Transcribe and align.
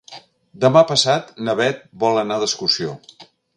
Demà 0.63 0.83
passat 0.91 1.29
na 1.49 1.55
Beth 1.61 1.85
vol 2.05 2.19
anar 2.25 2.41
d'excursió. 2.45 2.99